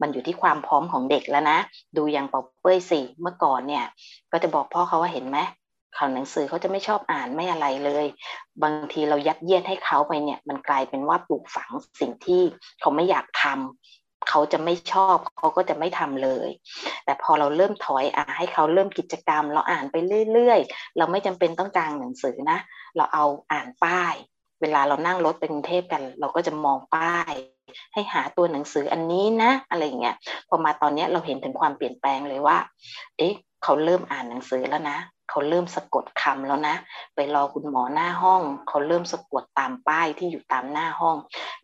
[0.00, 1.58] มันอยู่ที่ความพร้อมของเด็กแล้วนะ
[1.96, 3.84] ดูอย่างปอเป้ยสิ เมื่อก่อนเนี่ย
[4.32, 5.38] ก็จะบอกพ่อเขาว่าเห็นไหม
[5.96, 8.06] ข่าวหนังสือเขาจะไม่ชอบอ่านไม่อะไรเลย
[8.62, 12.42] บางทีเรายัดเยียดให้เขาไปเนี่ย มันกลายเป็นว่าปลูกฝังสิ่งที่
[12.80, 16.48] เขาไม่อยากทำเขาจะไม่ชอบเขาก็จะไม่ทำเลย
[17.04, 19.96] แต่พอเราเริ่มถอยอ่าให้เขาเริ่มกิจกรรม เราอ่านไป
[20.32, 22.58] เรื่อยๆ เราไม่จำเป็นต้องกางหนังสือนะ
[22.96, 24.14] เราเอาอ่านป้าย
[24.60, 27.32] เวลาเรานั่งรถไปกรุงเทพกัน เราก็จะมองป้าย
[27.92, 30.16] ให้หาตัวหนังสืออันนี้นะ อะไรอย่างเงี้ย
[30.48, 32.56] พอมาตอนนี้เราเห็นถึงความเปลี่ยนแปลงเลยว่า
[33.16, 34.98] เอ๊ะเขาเริ่มอ่านหนังสือแล้วนะ
[35.30, 36.76] เขาเริ่มสะกดคำแล้วนะ
[37.14, 41.16] ไปรอคุณหมอหน้าห้อง เขาเริ่มสะกดตามป้ายที่อยู่ตามหน้าห้อง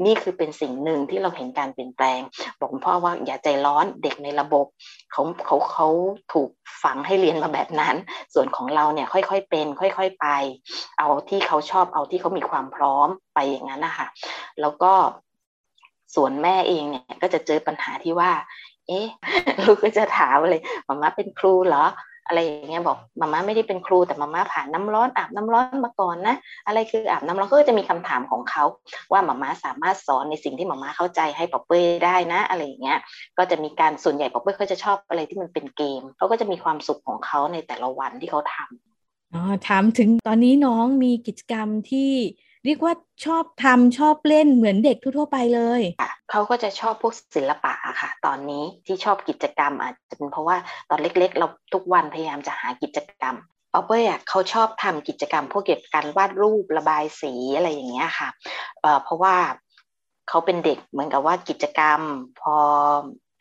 [0.04, 2.20] นี่คือเป็นสิ่งหนึ่งที่เราเห็นการเปลี่ยนแปลง
[2.60, 4.66] บอกพ่อว่าอย่าใจร้อนเด็กในระบบ
[5.12, 5.88] เขาเขาเขา
[6.32, 6.50] ถูก
[6.82, 7.96] ฝังให้เรียนมาแบบนั้น
[8.34, 10.26] ส่วนของเราเนี่ยค่อยๆเป็น ค่อย ๆไป
[10.98, 14.06] เอาที่เขาชอบเอาที่เขามีความพร้อมไปอย่างนั้นนะคะ
[14.60, 14.92] แล้วก็
[16.14, 18.30] ส่วนแม่เองเนี่ยก็จะเจอปัญหาที่ว่า
[18.88, 19.06] เอ๊ะ
[19.64, 21.84] ลูกก็จะถามเลยมาม่าเป็นครูเหรอ
[22.30, 28.64] อะไรอย่างเงี้ยบอกมาม่าไม่ได้เป็นครูแต่มาม่าผ่านน้าร้อนอาบน้ำร้อนมาก่อนนะอะไรคืออาบน้ำร้อนก็จะมีคำถามของเขา
[29.12, 32.98] ว่ามาม่าสามารถสอนในสิ่งที่มาม่าเข้าใจให้ป๊อปเป้ได้นะ อะไรอย่างเงี้ย
[33.38, 42.10] ก็จะมีการส่วนใหญ่ป๊อปเป้เขาจะชอบอะไรที่มันเป็นเกมเขาก็จะมีความสุขของเขาในแต่ละวันที่เขาทำอ๋อถามถึงตอนนี้น้องมีกิจกรรมที่
[42.64, 42.94] เรียกว่า
[43.24, 45.82] ชอบทำชอบเล่นเหมือนเด็กทั่วไปเลย
[46.30, 50.56] เขาก็จะชอบพวกศิลปะค่ะ ตอนนี้ที่ชอบกิจกรรมอาจจะเป็นเพราะว่า
[50.90, 53.36] ตอนเล็กๆ เราทุกวันพยายามจะหากิจกรรม
[53.72, 58.28] ป๊อปเป้เขาชอบทำกิจกรรมพวกเกี่ยวกับการวาดรูประบายสีอะไรอย่างเงี้ยค่ะ
[58.80, 59.36] เเพราะว่า
[60.28, 62.00] เขาเป็นเด็กเหมือนกับว่ากิจกรรม
[62.40, 62.56] พอ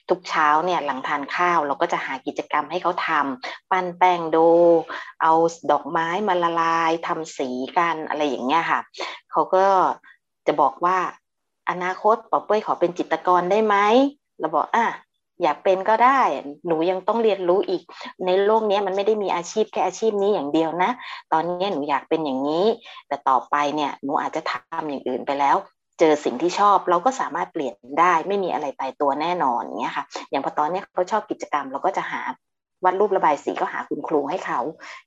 [0.10, 4.38] ทุกเช้าเนี่ยหลังทานข้าวเราก็จะหากิจกรรมให้เขาทำปั้นแป้งโด
[5.22, 5.34] เอา
[5.72, 8.80] ดอกไม้มาละลายทำสีกันอะไรอย่างเงี้ยค่ะ
[9.32, 9.66] เขาก็
[10.48, 10.98] จะบอกว่า
[11.70, 13.76] อนาคตปอเป้ยขอเป็นจิตกรได้ไหม
[14.40, 14.86] เราบอกอะ
[15.44, 16.22] อยากเป็นก็ได้
[16.68, 17.84] หนูยังต้องเรียนรู้อีก
[18.26, 20.92] ในโลกนี้มันไม่ได้มีอาชีพแค่อาชีพนี้อย่างเดียวนะ
[21.32, 22.66] ตอนนี้หนูอยากเป็นอย่างนี้
[23.08, 25.58] แต่ต่อไปเนี่ย หนูอาจจะทำอย่างอื่นไปแล้ว
[26.00, 32.22] เจอสิ่งที่ชอบเราก็สามารถเปลี่ยนได้ไม่มีอะไรตายตัวแน่นอนเงี้ยค่ะ อย่างพอตอนนี้เขาชอบกิจกรรมเราก็จะหา
[32.84, 34.60] วาดรูประบายสีก็หาคุณครูให้เขา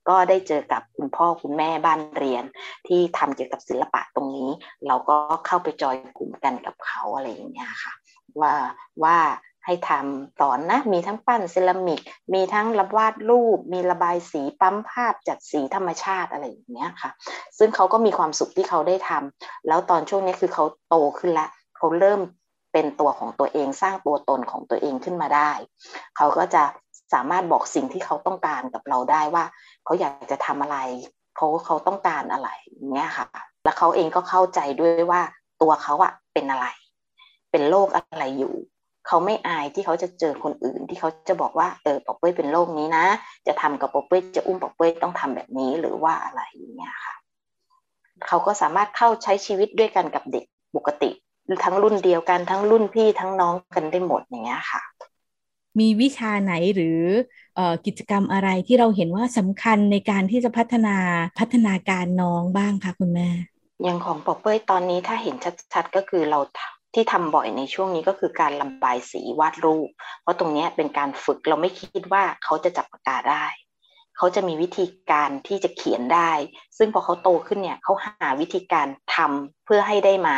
[0.09, 2.43] ก็ได้เจอกับคุณพ่อคุณแม่บ้านเรียน
[2.87, 4.49] ที่ทำเกี่ยวกับศิลปะตรงนี้
[4.87, 7.93] เราก็เข้าไปจอยกลุ่มกันกับเขาอะไรอย่างเงี้ยค่ะ
[8.39, 8.53] ว่า
[9.03, 9.17] ว่า
[9.65, 12.01] ให้ทำสอนนะ มีทั้งปั้นเซรามิก
[12.33, 17.11] มีทั้งระวาดรูป มีระบายสีปั๊มภาพจัดสีธรรมชาติอะไรอย่างเงี้ยค่ะ
[17.57, 21.47] ซึ่งเขาก็มีความสุขที่เขาได้ทำแล้วตอนช่วงนี้คือเขาโตขึ้นละ
[21.77, 22.21] เขาเริ่ม
[22.73, 25.51] เป็นตัวของตัวเองสร้างตัวตนของตัวเองขึ้นมาได้
[26.17, 26.63] เขาก็จะ
[27.13, 29.45] สามารถบอกสิ่งที่เขาต้องการกับเราได้ว่า
[29.85, 30.77] เขาอยากจะทำอะไร
[31.35, 32.49] เขาเขาต้องการอะไร
[32.93, 33.27] เงี้ยค่ะ
[33.63, 35.21] แล้วเขาเองก็เข้าใจด้วยว่า
[35.61, 36.67] ตัวเขาอะเป็นอะไร
[37.51, 38.53] เป็นโรคอะไรอยู่
[39.07, 43.05] เขาไม่อายที่เขาจะเจอคนอื่นที่เขาจะบอกว่าเออปอเป้ยเป็นโรคนี้นะ
[43.47, 47.13] จะทำกับปอเป้ยจะอุ้มปอเป้ยต้องทำแบบนี้หรือว่าอะไรอย่างเงี้ยค่ะ
[48.27, 51.09] เขาก็สามารถเข้าใช้ชีวิตด้วยกันกับเด็กปกติ
[51.65, 54.81] ทั้งรุ่นเดียวกันทั้งรุ่นพี่ทั้งน้องกันได้หมดอย่างเงี้ยค่ะ
[55.79, 56.99] มีวิชาไหนหรือ
[57.57, 60.97] อกิจกรรมอะไรที่เราเห็นว่าสำคัญในการที่จะพัฒนา
[61.39, 63.29] พัฒนาการน้องบ้างคะคุณแม่
[63.83, 65.35] อย่างของปอเป้ยตอนนี้ถ้าเห็น
[65.73, 66.39] ชัดๆก็คือเรา
[66.93, 69.89] ที่ทำบ่อยในช่วงนี้ก็คือการระบายสีวาดรูป
[70.21, 73.45] เพราะตรงนี้เป็นการฝึกเราไม่คิดว่าเขาจะจับปากกาได้
[74.17, 76.31] เขาจะมีวิธีการที่จะเขียนได้
[76.77, 80.37] ซึ่งพอเขาโตขึ้นเนี่ยเขาหาวิธีการทำเพื่อให้ได้มา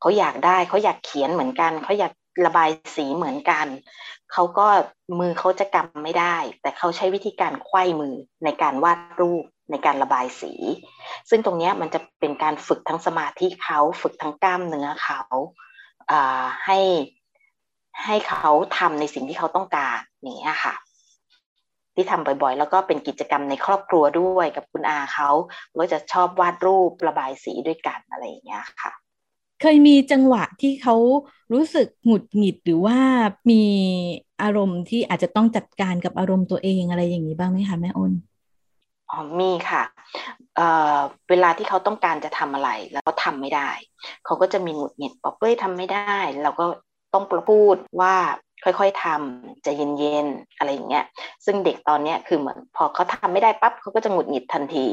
[0.00, 2.12] เขาอยากได้เขาอยากเขียนเหมือนกัน เขาอยาก
[2.44, 3.66] ระบายสีเหมือนกัน
[4.32, 4.68] เขาก็
[5.18, 10.52] มือเขาจะกำไม่ได้ แต่เขาใช้วิธีการควยมือในการวาดรูป ในการระบายสี
[11.30, 15.20] ซึ่งตรงนี้มันจะเป็นการฝึกทั้งสมาธิเขาฝึกทั้งกล้ามเนื้อเขา
[16.66, 16.78] ให้
[18.04, 20.74] ให้เขาทำในสิ่งที่เขาต้องการนี่ค่ะ
[21.94, 25.30] ที่ทำบ่อยๆ แล้วก็เป็นกิจกรรมในครอบครัวด้วยกับคุณอาเขา
[25.78, 28.92] ก็จะชอบวาดรูประบายสีด้วยกันอะไรอย่างเงี้ยค่ะ
[29.60, 30.96] เคยมีจังหวะที่เขา
[31.52, 32.98] รู้สึกหงุดหงิดหรือว่า
[33.50, 33.62] มี
[34.42, 38.12] อารมณ์ที่อาจจะต้องจัดการกับอารมณ์ตัวเองอะไรอย่างนี้บ้างไหมคะแม่อ้น
[39.14, 39.82] อ๋อมีค่ะ
[40.56, 43.70] เเวลาที่เขาต้องการจะทำอะไร แล้วทำไม่ได้
[44.24, 46.64] เขาก็จะมีหงุดหงิดบอกเฮ้ยทำไม่ได้ เราก็
[47.14, 48.14] ต้องพูดว่า
[48.64, 51.04] ค่อยๆทำจะเย็นๆอะไรอย่างเงี้ย
[51.44, 54.86] ซึ่งเด็กตอนเนี้ยคือเหมือนพอเขาทำไม่ได้ปั๊บเขาก็จะหงุดหงิดทันที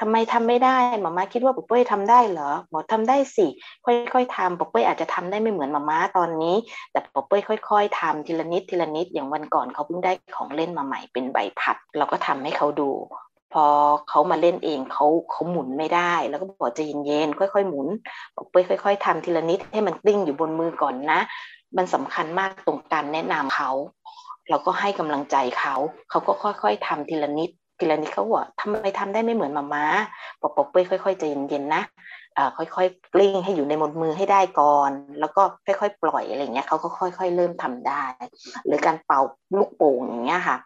[0.00, 3.46] ทำไมทำไม่ได้มาม่าคิดว่าปุ๊กเป้ยทำได้เหรอหมอทำได้สิ
[3.86, 6.56] ค่อยๆทำปุ๊กเป้ยอาจจะทำได้ไม่เหมือนมาม่าตอนนี้
[6.92, 12.90] แต่ปุ๊กเป้ยค่อย ๆทำทีละนิดทีละนิดอย่างวันก่อนเขาเพิ่งได้ของเล่นมาใหม่เป็นใบพัด เราก็ทำให้เขาดู
[13.52, 13.64] พอ
[14.08, 17.88] เขามาเล่นเองเขาเขาหมุนไม่ได้ แล้วก็บอกจะเย็นๆค่อยๆหมุน
[18.36, 21.20] บอกไปค่อย ๆทำทีละนิดให้มันกลิ้งอยู่บนมือก่อนนะ
[21.76, 23.70] มันสำคัญมากตรงการแนะนำเขา
[24.48, 25.74] เราก็ให้กำลังใจเขา
[26.10, 29.84] เขาก็ค่อย ๆทำทีละนิดทีละนิดเขาบอกทำไมทำได้ไม่เหมือนมาม้า
[30.40, 31.82] บอกบอกไปค่อยๆใจเย็นๆนะ
[32.56, 34.90] ค่อยๆกลิ้งให้อยู่ในมดมือให้ได้ก่อน
[35.20, 38.04] แล้วก็ค่อยๆปล่อยอะไรเงี้ยเขาก็ค่อย ๆ เริ่มทำได้
[38.66, 39.20] หรือการเป่า
[39.58, 40.56] ลูกโป่งอย่างเงี้ยค่ะ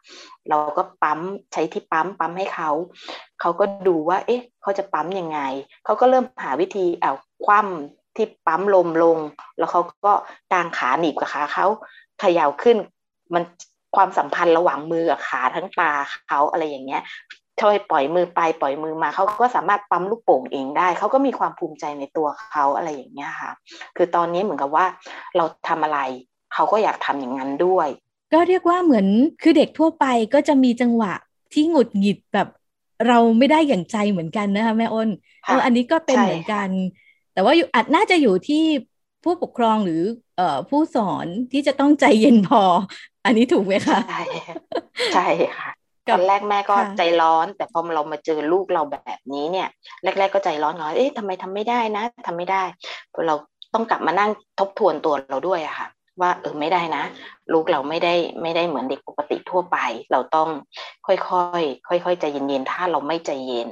[0.49, 1.21] เราก็ปั๊ม
[1.53, 2.71] ใช้ที่ปั๊มปั๊มให้เขา
[3.41, 5.41] เขาก็ดูว่า เอ๊ะเขาจะปั๊มยังไง
[5.85, 7.13] เขาก็เริ่มหาวิธีเอา
[7.45, 9.19] คว่ำที่ปั๊มลมลง
[9.59, 10.13] แล้วเขาก็
[10.53, 11.67] กางขาหนีบกับขาเขา
[12.21, 12.77] เขย่าขึ้น
[13.35, 13.45] มัน
[13.97, 15.93] ความสัมพันธ์ระหว่างมือกับขาทั้งตา
[16.29, 17.03] เขาอะไรอย่างเงี้ย
[17.61, 23.51] ช่วยปล่อยมือไปปล่อยมือมาเขาก็สามารถปั๊มลูกโป่งเองได้ เขาก็มีความภูมิใจในตัวเขาอะไรอย่างเงี้ยค่ะ
[23.97, 24.87] คือตอนนี้เหมือนกับว่า
[25.37, 25.99] เราทำอะไร
[26.55, 27.89] เขาก็อยากทำอย่างนั้นด้วย
[28.33, 29.07] ก็เรียกว่าเหมือน
[29.43, 31.13] คือเด็กทั่วไปก็จะมีจังหวะ
[31.53, 32.49] ที่หงุดหงิดแบบ
[33.07, 35.09] เราไม่ได้อย่างใจเหมือนกันนะคะแม่อ้น
[35.47, 36.71] เอออันนี้ก็เป็นเหมือนกัน
[37.33, 38.57] แต่ว่าอาจน่าจะอยู่ที่
[39.23, 40.01] ผู้ปกครองหรือ
[40.37, 42.63] เอ่อผู้สอนที่จะต้องใจเย็นพอ
[43.25, 44.21] อันนี้ถูกไหมคะใช่
[45.13, 45.21] ใช่
[45.57, 45.69] ค่ะ
[46.13, 49.69] ตอนแรกแม่ก็ใจร้อน แต่พอเรามาเจอลูกเราแบบนี้เนี่ย
[50.03, 52.63] แรก ๆ ก็ใจร้อนน้อยเอ๊ะทำไมทำไม่ได้นะทำไม่ได้
[53.27, 53.35] เรา
[53.75, 55.89] ต้องกลับมานั่งทบทวนตัวเราด้วยอะค่ะ
[56.21, 57.03] ว่าเออไม่ได้นะ
[57.53, 59.77] ลูกเราไม่ได้ไม่ได้เหมือนเด็กปกติทั่วไป
[60.13, 60.49] เราต้อง
[61.07, 61.17] ค่อ
[61.61, 63.69] ยๆค่อยๆใจเย็นๆถ้าเราไม่ใจเย็น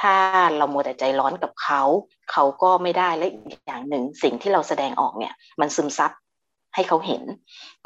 [0.00, 0.14] ถ้า
[0.56, 1.82] เราโมแต่ใจร้อนกับเขา
[2.32, 6.10] เขาก็ไม่ได้และอีกอย่างหนึ่งสิ่งที่เราแสดงออกเนี่ย มันซึมซับ
[6.74, 7.22] ให้เขาเห็น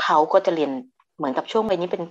[0.03, 0.70] เขาก็จะเรียน
[1.16, 2.03] เหมือนกับช่วงวัยนี้เป็น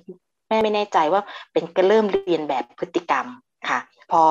[0.50, 3.26] แม่ไม่แน่ใจว่าเป็นก็เริ่มเรียนแบบพฤติกรรม
[3.70, 3.80] ค่ะ
[4.12, 4.22] พอ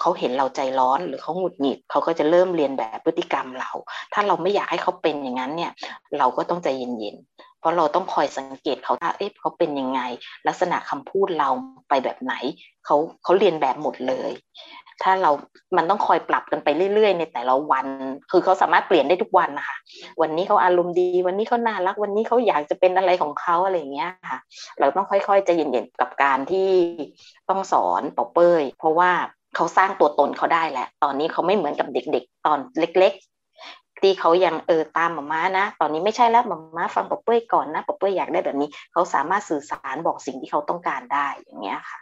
[0.00, 3.70] เขาเห็นเราใจร้อนหรือเขาหงุดหงิดเขาก็จะเริ่มเรียนแบบพฤติกรรมเรา
[4.12, 5.72] ถ้าเราไม่อยากให้เขาเป็นอย่างนั้นเนี่ย
[6.18, 10.00] เราก็ต้องใจเย็นๆเพราะเราต้องคอยสังเกตเขาว่าเอ๊ะเขาเป็นยังไง
[10.48, 11.48] ลักษณะคำพูดเรา
[11.88, 12.34] ไปแบบไหน
[12.84, 14.32] เขาเขาเรียนแบบหมดเลย
[15.02, 15.30] ถ้าเรา
[15.76, 17.86] มันต้องคอยปรับกันไปเรื่อย ๆ ในแต่ละวัน
[18.30, 19.76] คือเขาสามารถเปลี่ยนได้ทุกวันนะคะ
[20.20, 24.38] วันนี้เขาอารมณ์ดี วันนี้เขาน่ารัก วันนี้เขาอยากจะเป็นอะไรของเขาอะไรอย่างเงี้ยค่ะ
[24.80, 26.70] เราต้องค่อยๆจะเย็นๆกับการที่
[27.48, 29.10] ต้องสอนปอเปยเพราะว่า
[29.56, 33.32] เขาสร้างตัวตนเขาได้แหละ ตอนนี้เขาไม่เหมือนกับเด็ก ๆ ตอนเล็กๆ
[34.00, 41.98] ที่เขายังเออตามหมาม้านะ ตอนนี้ไม่ใช่แล้วหมาม้าฟังปอเป้ยก่อนนะปอเป้ยอยากได้แบบนี้ เขาสามารถสื่อสารบอกสิ่งที่เขาต้องการได้อย่างเงี้ยค่ะ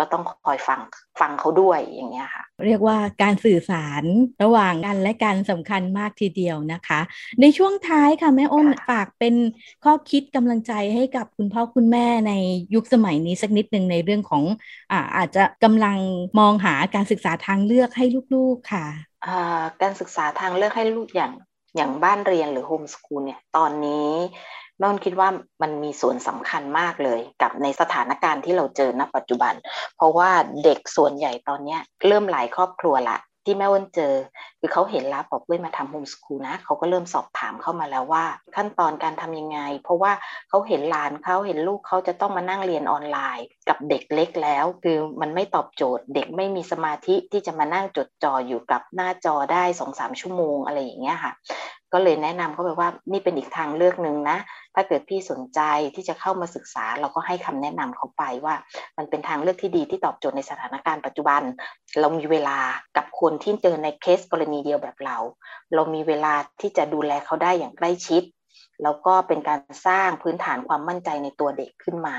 [0.00, 0.80] ก็ต้องคอยฟัง
[1.20, 4.04] ฟังเขาด้วยอย่างเงี้ยค่ะ เรียกว่าการสื่อสาร
[4.42, 7.00] ระหว่างกันและกันสำคัญมากทีเดียวนะคะ
[7.40, 9.34] ในช่วงท้ายค่ะแม่อ้นฝากเป็น
[9.84, 12.32] ข้อคิดกำลังใจให้กับคุณพ่อคุณแม่ใน
[12.74, 14.44] ยุคสมัยนี้สักนิดหนึ่งในเรื่องของ
[14.92, 15.98] อาอาจจะกำลัง
[16.38, 18.86] มองหาการศึกษาทางเลือกให้ลูกๆค่ะ
[19.82, 21.32] การศึกษาทางเลือกให้ลูกอย่าง
[21.76, 24.08] อย่างบ้านเรียนหรือโฮมสกูลเนี่ยตอนนี้
[24.80, 25.28] แม่นคิดว่า
[25.62, 29.54] มันมีส่วนสำคัญมากเลยกับในสถานการณ์ที่เราเจอณปัจจุบัน
[29.96, 30.30] เพราะว่า
[30.64, 34.14] เด็กส่วนใหญ่ตอนนี้เริ่มหลายครอบครัวละที่แม่อ้นเจอ
[34.60, 38.24] คือเขาเห็นแล้วบอกเว้ยมาทำโฮมสคูลนะเขาก็เริ่มสอบถามเข้ามาแล้วว่า
[38.56, 40.12] ขั้นตอนการทำยังไง เพราะว่า
[40.48, 51.32] เขาเห็นหลานเขาเห็นลูกเขาจะต้องมานั่งเรียนออนไลน์ กับเด็กเล็กแล้ว คือมันไม่ตอบโจทย์ เด็กไม่มีสมาธิที่จะมานั่งจดจ่ออยู่กับหน้าจอได้สองสามชั่วโมงอะไรอย่างเงี้ยค่ะ
[51.92, 54.38] ก็เลยแนะนำเขาไปว่านี่เป็นอีกทางเลือกหนึ่งนะ
[54.74, 55.60] ถ้าเกิดพี่สนใจ
[55.94, 58.54] ที่จะเข้ามาศึกษา เราก็ให้คำแนะนำเขาไปว่า
[58.98, 61.42] มันเป็นทางเลือกที่ดีที่ตอบโจทย์ในสถานการณ์ปัจจุบัน
[62.00, 62.58] เรามีเวลา
[62.96, 65.16] กับคนที่เจอในเคสกรณีเดียวแบบเรา
[65.74, 68.22] เรามีเวลาที่จะดูแลเขาได้อย่างใกล้ชิด
[68.82, 72.16] แล้วก็เป็นการสร้างพื้นฐานความมั่นใจในตัวเด็กขึ้นมา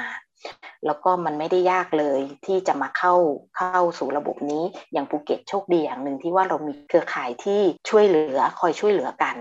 [0.86, 3.16] แล้วก็มันไม่ได้ยากเลยที่จะมาเข้า
[3.58, 9.36] เข้าสู่ระบบนี้อย่างภูเก็ตโชคดีอย่างหนึ่งที่ว่าเรามีเครือข่ายที่ช่วยเหลือคอยช่วยเหลือกัน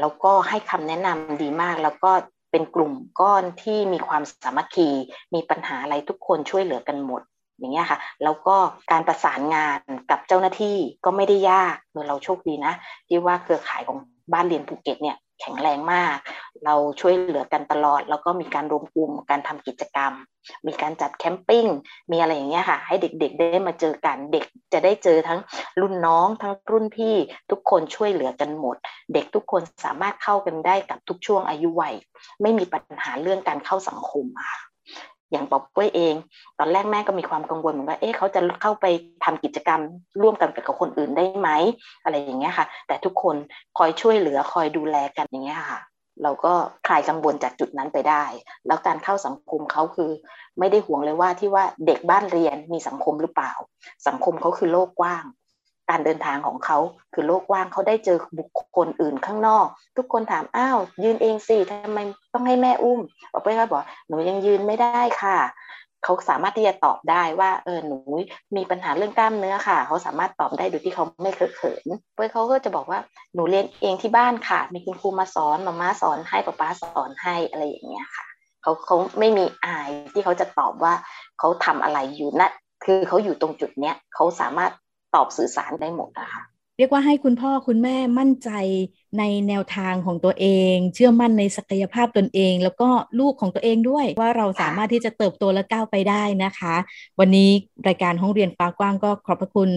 [0.00, 2.12] แล้วก็ให้คำแนะนำดีมากแล้วก็
[2.50, 4.88] เป็นกลุ่มก้อนที่มีความสามัคคี
[5.34, 7.22] มีปัญหาอะไรทุกคนช่วยเหลือกันหมด
[7.58, 8.56] อย่างเงี้ยค่ะ แล้วก็
[8.90, 12.72] การประสานงานกับเจ้าหน้าที่ก็ไม่ได้ยากเมื่อเราโชคดีนะ
[13.08, 13.98] ที่ว่าเครือข่ายของ
[14.32, 16.16] บ้านเรียนภูเก็ตเนี่ยแข็งแรงมาก
[16.64, 20.12] เราช่วยเหลือกันตลอด แล้วก็มีการรวมกลุ่มการทำกิจกรรม
[20.66, 21.66] มีการจัดแคมปิ้ง
[22.10, 25.40] มีอะไรอย่างเงี้ยค่ะ ให้เด็กๆได้มาเจอกัน เด็กจะได้เจอทั้ง
[25.80, 27.16] รุ่นน้อง ทั้งรุ่นพี่
[27.50, 28.76] ทุกคนช่วยเหลือกันหมด
[29.14, 31.94] เด็กทุกคนสามารถเข้ากันได้กับทุกช่วงอายุวัย
[32.42, 34.69] ไม่มีปัญหาเรื่องการเข้าสังคมค่ะ
[35.30, 36.14] อย่างป๊อปเป้ยเอง
[36.58, 38.86] ตอนแรกแม่ก็มีความกังวลเหมือนว่าเอ๊ะเขาจะเข้าไป
[39.24, 39.80] ทำกิจกรรม
[40.22, 41.48] ร่วมกันกับคนอื่นได้ไหม
[42.02, 43.36] อะไรอย่างเงี้ยค่ะ แต่ทุกคน
[43.78, 45.80] คอยช่วยเหลือคอยดูแลกันอย่างเงี้ยค่ะ
[46.22, 46.52] เราก็
[46.86, 48.24] คลายกังวลจากจุดนั้นไปได้
[48.66, 50.10] แล้วการเข้าสังคมเขาคือ
[50.58, 53.52] ไม่ได้ห่วงเลยว่าที่ว่าเด็กบ้านเรียนมีสังคมหรือเปล่า
[54.08, 55.24] สังคมเขาคือโลกกว้าง
[55.90, 56.78] การเดินทางของเขา
[57.14, 61.98] คือโลกว่างเขาได้เจอบุคคลอื่นข้างนอก ทุกคนถามอ้าวยืนเองสิทำไม
[62.32, 63.00] ต้องให้แม่อุ้ม
[63.32, 65.38] บอกไปก็บอกหนูยังยืนไม่ได้ค่ะ
[66.04, 67.98] เขาสามารถที่จะตอบได้ว่าเออหนู
[68.56, 72.98] มีปัญหาเรื่องกล้ามเนื้อค่ะ เขาสามารถตอบได้โดยที่เขาไม่เคอะเขินเพื่อเขาก็จะบอกว่า
[73.34, 78.26] หนูเรียนเองที่บ้านค่ะ มีคุณครูมาสอนมาม่าสอนให้ป้าป้าสอนให้อะไรอย่างเงี้ยค่ะ
[78.62, 80.94] เขาเขาไม่มีอายที่เขาจะตอบว่า
[81.38, 82.50] เขาทำอะไรอยู่นะ
[82.84, 84.72] คือเขาอยู่ตรงจุดเนี้ยเขาสามารถ
[85.14, 86.42] ตอบสื่อสารได้หมดนะคะ
[86.76, 88.48] เรียกว่าให้คุณพ่อคุณแม่มั่นใจ
[89.18, 92.88] ในแนวทางของตัวเอง เชื่อมั่นในศักยภาพตนเอง แล้วก็
[93.20, 96.74] ลูกของตัวเองด้วย ว่าเราสามารถที่จะเติบโตและก้าวไปได้นะคะ
[97.20, 97.50] วันนี้
[97.88, 99.70] รายการห้องเรียนฟ้ากว้างก็ขอบพระคุณ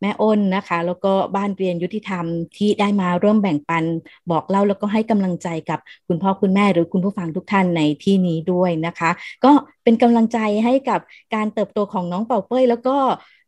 [0.00, 2.24] แม่อ้นนะคะ แล้วก็บ้านเรียนยุติธรรม
[2.56, 3.84] ที่ได้มาร่วมแบ่งปัน
[4.30, 9.10] บอกเล่าแล้วก็ให้กำลังใจกับคุณพ่อคุณแม่หรือคุณผู้ฟังทุกท่านในที่นี้ด้วยนะคะ
[9.44, 9.52] ก็
[9.84, 11.00] เป็นกำลังใจให้กับ
[11.34, 12.96] การเติบโตของน้องเป่าเป้ย แล้วก็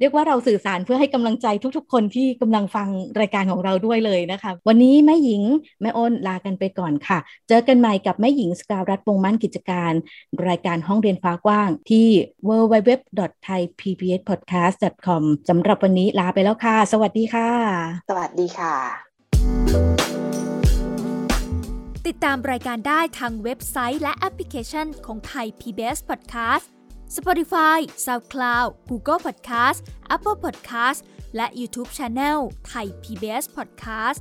[0.01, 2.89] เรียกว่าเราสื่อสารเพื่อให้กำลังใจทุกๆ คนที่กำลังฟัง
[3.21, 5.43] รายการของเราด้วยเลยนะคะ วันนี้แม่หญิง
[5.81, 7.19] แม่อ้นลากันไปก่อนค่ะ
[7.49, 9.93] เจอกันใหม่กับแม่หญิงสกาวรัฐวงมั่นกิจการ
[10.49, 12.09] รายการห้องเรียนฟ้ากว้างที่
[12.49, 17.51] www.thaipbspodcast.com สำหรับวันนี้ลาไปแล้วค่ะ สวัสดีค่ะ
[18.11, 18.75] สวัสดีค่ะ
[22.07, 26.67] ติดตามรายการได้ทางเว็บไซต์และแอปพลิเคชันของไทย PBS Podcast
[27.17, 29.79] Spotify SoundCloud Google Podcast
[30.15, 31.01] Apple Podcast
[31.37, 34.21] และ YouTube Channel ไทย PBS Podcast